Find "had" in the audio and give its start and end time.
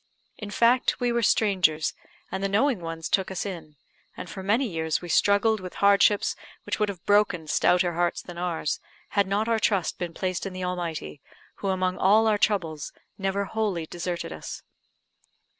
9.09-9.27